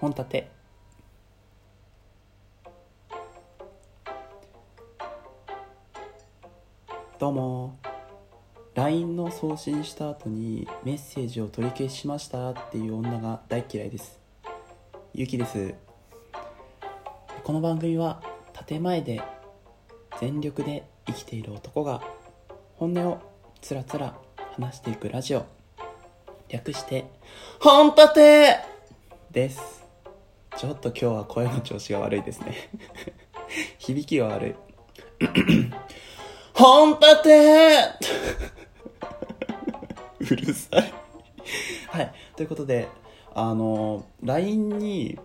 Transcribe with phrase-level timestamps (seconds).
[0.00, 0.50] 本立て。
[7.18, 7.76] どうも。
[8.76, 14.20] LINE の送信した後にメッセージを取り消しましたっていう女が大嫌いです。
[15.14, 15.74] ゆきです。
[17.42, 18.22] この番組は
[18.68, 19.20] 建前で
[20.20, 22.02] 全力で生きている男が
[22.76, 23.20] 本音を
[23.60, 24.16] つらつら
[24.52, 25.44] 話していくラジオ。
[26.48, 27.10] 略して
[27.58, 28.58] 本立て
[29.32, 29.77] です。
[30.58, 32.52] ちょっと今日は声の調子が悪いですね。
[33.78, 34.54] 響きが悪い。
[36.52, 37.78] 本立て
[40.18, 40.92] うるさい。
[41.86, 42.12] はい。
[42.34, 42.88] ということで
[43.36, 45.20] あの LINE に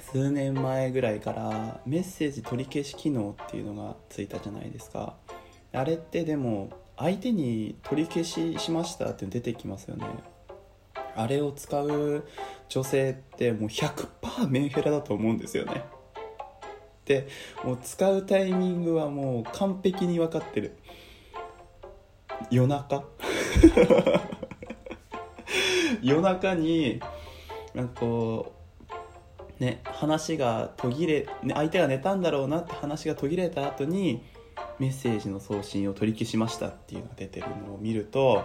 [0.00, 5.16] 数年前ぐらいからメッセージ取り消し機能っていうのがついたじゃないですか。
[5.74, 10.06] あれってでも相手に取り消ししましたって出てきますよね。
[11.16, 12.26] あれを使う
[12.68, 14.06] 女性ってもう100%
[14.46, 15.84] メンヘラだと思うんですよね。
[17.04, 17.28] で
[17.64, 20.76] もう使うタイミングはもう完璧に分かってる。
[22.50, 23.04] 夜中？
[26.02, 27.00] 夜中に
[27.74, 28.52] なんかこ
[29.60, 34.24] うね話が途切れ、ね、相手が寝たんだろうなって話が途切れた後に
[34.78, 38.44] メッセージの送信を取り消しましたっていうのが出てるのを見ると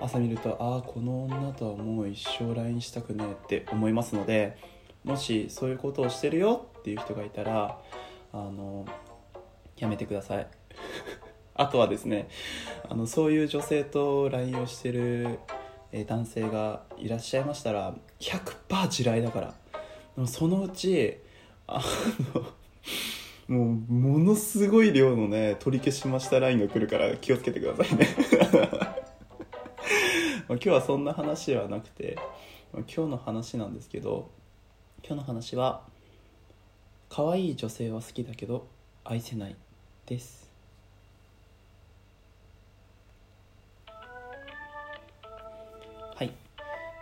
[0.00, 4.56] 朝見るとああこの女とはもう一生 LINE したくねえって思いますので
[5.04, 7.78] もしそういうことをしてるよっていう人がいたら
[8.32, 8.86] あの
[9.76, 10.46] やめてください。
[11.54, 12.28] あとはですね
[12.88, 15.38] あのそういう女性と LINE をしてる
[16.06, 19.54] 男性がいらっしゃいましたら100%地雷だから。
[20.26, 21.16] そのうち
[21.66, 21.82] あ
[22.34, 22.42] の
[23.48, 28.06] もうものすごい量のね取り消しました LINE が来るから気をつけてくださいね。
[30.48, 32.18] 今日はそんな話ではなくて
[32.72, 34.30] 今日の話なんですけど
[35.04, 35.82] 今日の話は
[37.08, 38.66] 可愛い女性は好きだけど
[39.04, 39.56] 愛せない
[40.06, 40.48] です。
[46.14, 46.32] はい。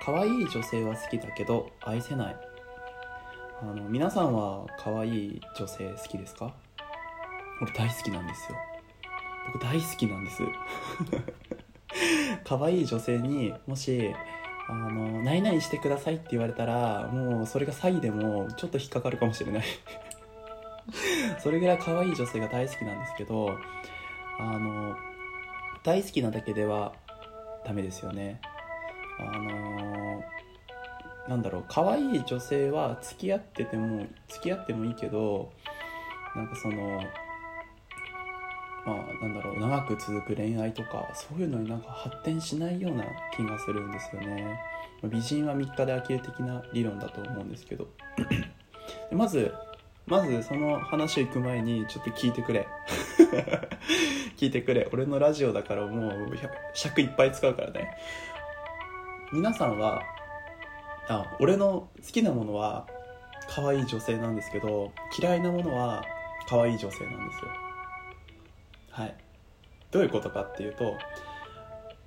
[0.02, 2.36] 可愛い女性は好きだけど愛せない。
[3.62, 6.54] あの皆さんは可愛い女性好きですか？
[7.60, 8.58] 俺大好きなんですよ。
[9.53, 10.42] 僕大好きなんです。
[12.44, 14.14] 可愛い女性にもし
[14.70, 19.64] あの何々してくださいって言われたらもうそれが詐欺でもちょっと引っかかるかもしれない。
[21.42, 23.50] それぐらい可愛い女性が大好きなんですけど
[24.38, 24.97] あの
[25.82, 26.92] 大好きなだけでは
[27.64, 28.41] ダメですよね。
[29.19, 30.22] あの
[31.28, 35.53] なんだろう可愛い女性は付き合ってても付き合ってもいいけど
[36.36, 37.03] なんかその
[38.86, 43.04] まあなんだろう長く続く恋愛とかそういうのになんか発展しないような
[43.36, 44.58] 気がするんですよね。
[45.02, 47.88] 美人は3日で飽きる的な理論だと思うんですけど。
[49.12, 49.52] まず
[50.06, 52.66] まずその話を行く前にちょっと聞いてくれ。
[54.36, 54.88] 聞いてくれ。
[54.92, 56.38] 俺のラジオだからもう
[56.74, 57.97] 尺いっぱい使うからね。
[59.32, 60.02] 皆さんは
[61.08, 62.86] あ俺の好きなものは
[63.48, 66.04] 可愛い女性なんですけど嫌いなものは
[66.48, 67.69] 可愛い女性なんですよ。
[68.90, 69.14] はい。
[69.90, 70.96] どういうことかっていうと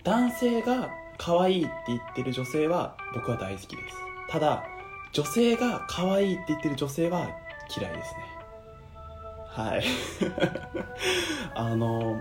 [0.04, 3.98] 男性が可愛いって言ってる女性は僕は大好きです。
[4.30, 4.64] ただ
[5.12, 7.30] 女性が可愛いって言ってる女性は
[7.76, 8.34] 嫌いですね。
[9.48, 9.84] はい。
[11.56, 12.20] あの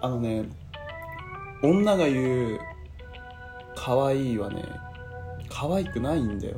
[0.00, 0.44] あのね
[1.62, 2.60] 女が言う
[3.74, 4.64] 可愛いはね
[5.48, 6.56] 可愛くないんだよ。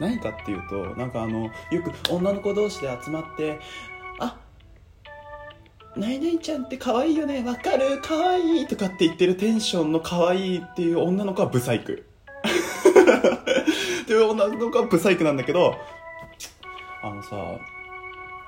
[0.00, 1.50] 何かっていうとなんかあのよ
[1.82, 3.60] く女の子同士で集まって
[5.96, 7.42] あ何々ちゃんって可愛いよね。
[7.44, 8.00] わかる。
[8.02, 8.66] 可愛い。
[8.66, 12.04] とかって言ってるテンションの可愛いっていう女の子はブサイク。
[14.02, 15.74] っていう女の子はブサイクなんだけど
[17.02, 17.30] あのさ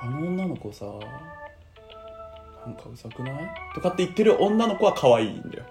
[0.02, 0.84] あの女の子さ
[2.66, 3.50] なんかうざくない？
[3.74, 5.64] とかって言ってる女の子は可愛いんだよ。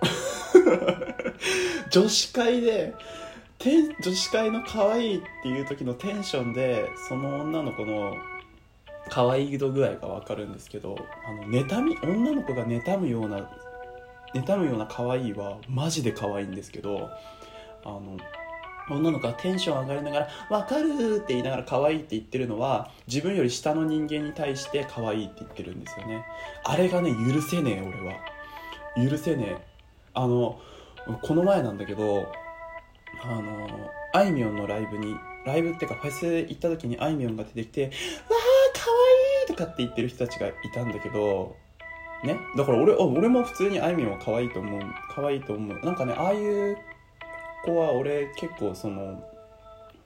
[1.90, 2.94] 女子会で
[4.02, 8.14] 女子会の可愛いっていう時のテンションでその女の子の
[9.08, 10.96] 可愛い度具合が分かるんですけど
[11.26, 13.48] あの妬み女の子が妬むような
[14.34, 17.08] 妬むような可愛いはマジで可愛いんですけど
[17.84, 18.18] あの
[18.90, 26.24] 女の子がテンション上がりながら「分かる!」って言いながら可愛いって言ってるのは自分より下の人間に対して可愛いって言ってるんですよね
[26.64, 29.66] あれがね許せねえ俺は許せねえ
[30.14, 30.58] あの
[31.22, 32.26] この前なんだけど
[33.22, 33.68] あの
[34.12, 35.14] あいみょんのライブに
[35.44, 37.84] ライブっていうかフェス行った時にあいみょんが出てきて
[38.28, 38.36] 「わ
[39.48, 41.56] とかって言ってる人たちがいたんだけど
[42.22, 42.38] ね。
[42.56, 44.80] だから俺俺も普通にあいみょんは可愛いと思う
[45.10, 45.78] 可愛いと思う。
[45.84, 46.76] なんかねああいう
[47.64, 49.24] 子は俺結構その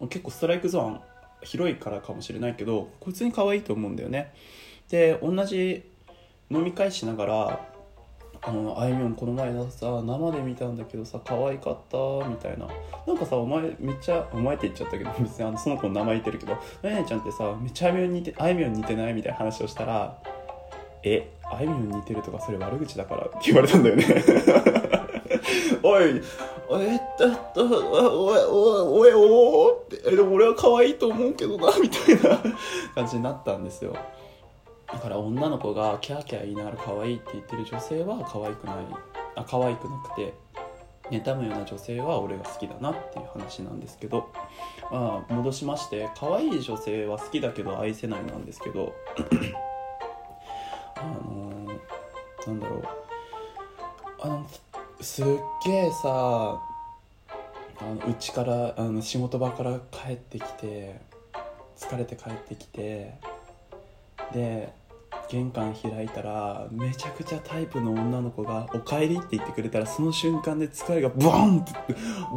[0.08, 1.00] 結構ストライクゾーン
[1.42, 4.32] 広いからかもしれないけど普通に可愛いと思うんだよね。
[4.88, 5.82] で同じ
[6.50, 7.71] 飲み会しながら
[8.44, 11.96] あのあいみょんこの前さ生で見たんだけどさ可愛かった
[12.28, 12.66] みたいな
[13.06, 20.18] なんかさお前めっちゃお前って言っちゃったけど 別にあのその子の名前言ってるけど「なねちゃんってさめっちゃあいみょん似てあいみょん似てない?」みたいな話をしたら
[21.04, 24.04] 「えあいみょん似てるとかそれ悪口だから」って言われたんだよね
[25.84, 27.00] おいえっ
[27.54, 32.40] とおいおいおいおいってえでも俺は可愛いと思うけどなみたいな
[32.94, 33.94] 感じになったんですよ
[34.92, 38.76] だから女の子がキャーキャー言いながら可愛いって言ってる女性は可愛くない。
[39.34, 40.34] あ可愛くなくて
[41.10, 44.30] 妬むような女性は俺が好きだなっていう話なんですけど、
[44.90, 48.94] まあ、戻しまして可愛い女性は好きだけど愛せないなんですけど
[50.96, 52.82] あのー、なんだろう。
[54.20, 54.46] あの
[55.00, 55.26] すっ
[55.64, 56.60] げえさあ
[57.80, 61.00] のうちからあの仕事場から帰ってきて
[61.76, 63.14] 疲れて帰ってきて
[64.32, 64.72] で
[65.32, 71.72] 玄関開いたらめちゃくちゃタイプの女の子が「おかえり」って言ってくれたらその瞬間で疲れがブーンって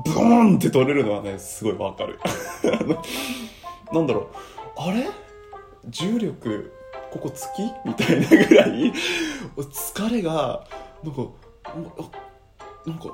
[0.05, 2.17] ブーンって取れるのはねすごいわかる。
[3.91, 4.27] なんだろう。
[4.77, 5.09] あれ？
[5.89, 6.71] 重力
[7.11, 8.93] ここ月みたいなぐらい。
[9.59, 10.65] 疲れが
[11.03, 11.21] なんか
[12.85, 13.09] なんか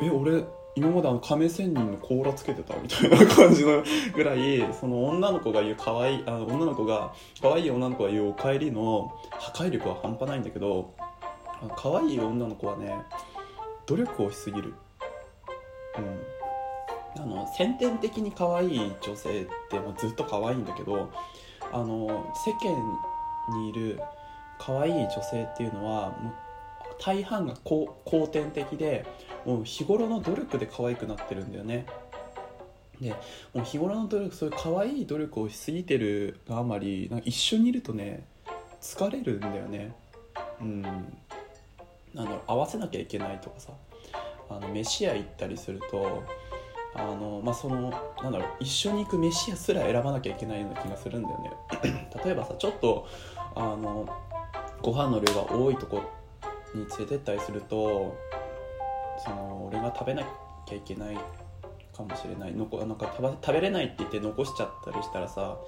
[0.00, 0.42] え俺
[0.78, 3.82] 今まであの亀仙人の甲羅つけてたみたいな感じの
[4.14, 10.94] ぐらいその女の子が言う可愛いあの女の子が可愛い女の子が言うお帰りの破壊力は半端ないんだけど
[11.76, 12.94] 可愛い女の子はね
[13.86, 14.74] 努力をしすぎる。
[15.98, 16.38] うん。
[17.20, 21.10] あの先天的に可愛い女性ってもうずっと可愛いんだけど
[21.72, 24.00] あの世間にいる
[24.58, 26.47] 可愛い女性っていうのはもう
[27.00, 27.96] 大半が後
[28.32, 29.06] 天的で
[29.44, 31.86] もう日頃の努力で可愛くなってるんだよね。
[33.00, 33.10] で
[33.54, 38.24] もう日頃の努力そういう可愛い努力をしすぎてるがあまりなんか一緒にいるとね
[38.80, 39.94] 疲れるんだよね。
[40.60, 40.82] うん。
[40.82, 43.72] なんだろう合わせなきゃいけないとかさ。
[44.50, 46.24] あの飯屋行ったりすると
[46.94, 47.90] あのまあその
[48.22, 51.52] なんだろう一緒に行く飯屋すら選ばなきゃいけないような気がするんだよね。
[52.24, 53.06] 例えばさちょっと
[53.54, 54.08] あの
[54.82, 56.02] ご飯の量が多いとこ
[56.76, 58.16] に連れてったりすると
[59.24, 60.22] その俺が食べな
[60.66, 61.16] きゃいけない
[61.96, 65.58] かもしれないのこなんか食べれないって言って残しちゃったりしたらさ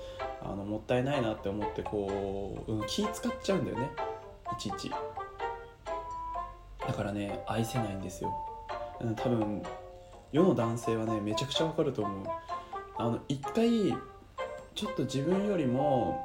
[0.43, 3.91] あのもったいないなって思ってこう、うん、気使っちゃうんだよね。
[4.53, 4.91] いちいち。
[6.87, 8.33] だからね愛せないんですよ。
[9.17, 9.63] 多分
[10.33, 12.27] 世の男性はねめちゃくちゃわかると思う。
[12.97, 13.97] あの一回
[14.75, 16.25] ちょっと自分よりも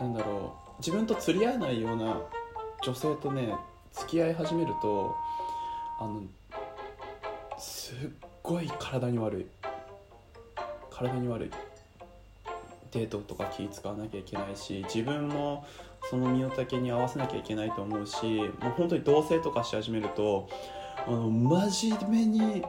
[0.00, 2.20] なんだろう自分と釣り合わないような
[2.82, 3.54] 女性とね
[3.92, 5.14] 付き合い始めると
[6.00, 6.22] あの
[7.58, 7.96] すっ
[8.42, 9.46] ごい体に悪い。
[10.90, 11.50] 体に悪い。
[12.92, 15.66] デートとか気使わなきゃいけないし自分も
[16.08, 18.24] その身の丈に合わせなきゃいけないと思うし
[18.60, 20.48] もう本当に同棲とかし始めると
[21.06, 22.64] あの真面目に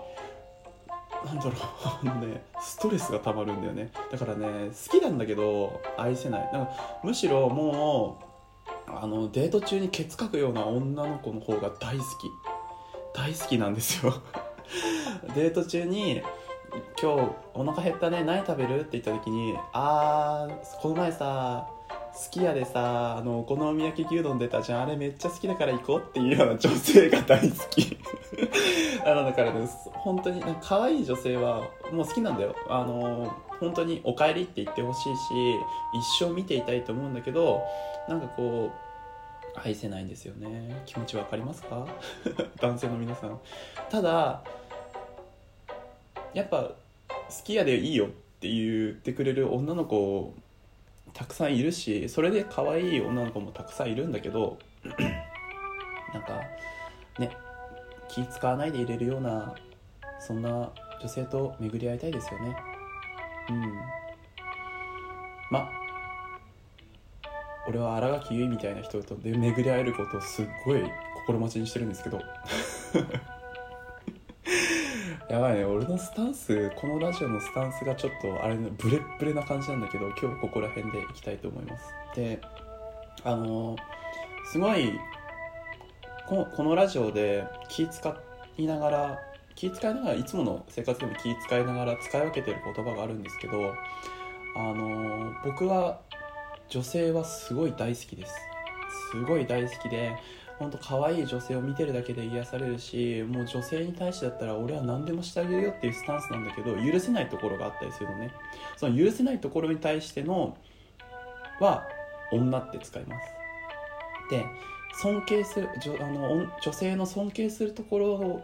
[1.26, 1.54] なんだろう
[2.02, 3.92] あの ねストレスがたまるんだよね。
[4.12, 6.50] だからね好きなんだけど愛せない。
[6.52, 8.29] なんかむしろもう
[8.94, 12.08] あのデート中にケツかくような女の子の方が大好き
[13.14, 14.14] 大好きなんですよ
[15.36, 16.22] デート中に
[17.02, 21.68] 「今日お腹減ったね何食べる?」って言った時に「あーこの前さ
[22.22, 24.82] 好きやでさあのお好み焼き牛丼出たじゃん。
[24.84, 27.98] あれめっちゃ好きだから行こうっていうような女性が大好き。
[29.06, 31.62] あのだからね本当に可愛い女性は
[31.94, 32.56] もう好きなんだよ。
[32.68, 35.20] あの本当に「おかえり」って言ってほしいし
[36.20, 37.62] 一生見ていたいと思うんだけど
[38.08, 38.70] なんかこ
[39.56, 40.82] う愛せないんですよね。
[40.86, 41.88] 気持ちわかりますか？
[42.60, 43.40] 男性の皆さん。
[43.90, 44.42] ただ
[46.34, 46.74] やっぱ好
[47.44, 48.10] きやでいいよっ
[48.42, 50.34] て言ってくれる女の子
[51.20, 54.58] たくさんいるしそれで可愛い女の子もたくさんいるんだけど
[56.14, 56.40] なんか
[57.20, 57.36] ね
[58.08, 59.54] 気使わないでいれるような
[60.22, 60.72] そんな
[61.02, 62.56] 女性と巡り合いたいですよね。
[63.50, 63.62] うん。
[65.52, 65.70] ま
[67.68, 70.84] 俺は新垣結衣みたいな人とで巡り合えることをすっごい
[71.26, 72.22] 心待ちにしてるんですけど。
[75.30, 75.64] やばいね。
[75.64, 81.94] 俺のスタンスこのラジオのスタンスがちょっとあれねブレッブレな感じなんだけど今日ここら辺でいきたいと思います。
[82.16, 82.42] で
[83.24, 83.76] あの
[84.52, 84.92] すごい
[86.28, 88.18] ここのラジオで気使
[88.58, 89.20] いながら
[89.54, 93.74] 気使いながらいつもの生活でも気使いながら使い分けてる言葉があるんですけど
[94.56, 96.00] あの僕は
[96.70, 98.34] 女性はすごい大好きです。
[99.12, 100.16] すごい大好きで
[100.60, 108.34] 本当可愛い女性を見てるだけで癒されるしもう女性に対してだったら俺は何でもしてあげるよっていうスタンスなんだけど許せないところがあったりするのね。
[108.76, 110.58] その許せないところに対しての
[111.62, 111.88] は
[112.34, 113.28] 女って使います。
[114.30, 114.46] で
[115.02, 118.42] 尊敬する女あの女性の尊敬するところ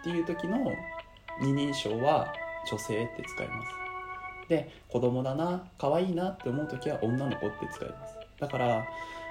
[0.00, 0.58] っていう時の
[1.40, 2.34] 二人称は
[2.70, 3.72] 女性って使います。
[4.48, 8.14] で子供だな可愛いなって思う時は女の子って使います。
[8.38, 8.86] だから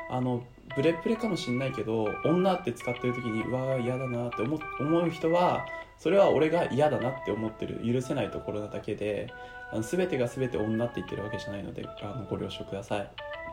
[0.09, 0.43] あの
[0.75, 4.57] ブレプレかもしんないけど女って使ってる時にうわ嫌だなって思
[5.05, 5.65] う人は
[5.97, 9.31] それは俺が嫌だなって思ってる許せないところなだけで
[9.71, 13.09] あの全てが全て女って言ってるわけじゃないのであのご了承ください。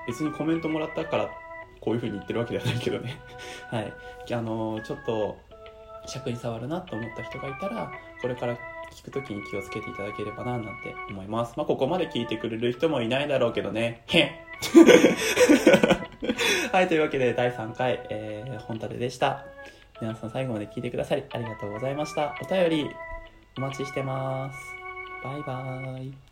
[0.06, 1.30] 別にコメントもらったから
[1.80, 3.20] こういう風に言ってるわけではないけどね。
[3.70, 3.92] はい。
[4.32, 5.36] あのちょっと
[6.06, 8.56] 尺に触るなと思った人がいたらこれから
[8.92, 11.54] 聞く時に気をつけていただければななんて思います。
[11.56, 14.02] まあここまで聞いてくれる人もいないだろうけどね。
[14.06, 14.30] へん。
[16.72, 19.44] はいというわけで第3回、えー、本立でした。
[20.00, 22.34] 皆さん最後まで聞いてくださりありがとうございました。
[22.42, 22.90] お便り
[23.56, 24.58] お待ちしてます。
[25.22, 26.31] バイバーイ。